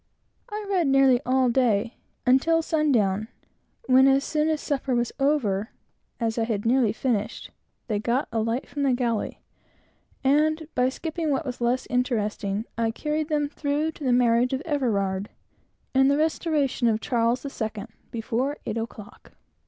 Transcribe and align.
I 0.49 0.65
read 0.67 0.87
nearly 0.87 1.21
all 1.27 1.49
day, 1.49 1.97
until 2.25 2.63
sundown; 2.63 3.27
when, 3.85 4.07
as 4.07 4.23
soon 4.23 4.49
as 4.49 4.59
supper 4.59 4.95
was 4.95 5.11
over, 5.19 5.69
as 6.19 6.39
I 6.39 6.45
had 6.45 6.65
nearly 6.65 6.91
finished, 6.91 7.51
they 7.85 7.99
got 7.99 8.27
a 8.31 8.39
light 8.39 8.67
from 8.67 8.81
the 8.81 8.93
galley; 8.93 9.43
and 10.23 10.67
by 10.73 10.89
skipping 10.89 11.29
what 11.29 11.45
was 11.45 11.61
less 11.61 11.85
interesting, 11.85 12.65
I 12.79 12.89
carried 12.89 13.29
them 13.29 13.47
through 13.47 13.91
to 13.91 14.03
the 14.03 14.11
marriage 14.11 14.53
of 14.53 14.61
Everard, 14.61 15.29
and 15.93 16.09
the 16.09 16.17
restoration 16.17 16.87
of 16.87 16.99
Charles 16.99 17.43
the 17.43 17.51
Second, 17.51 17.89
before 18.09 18.57
eight 18.65 18.79
o'clock. 18.79 19.33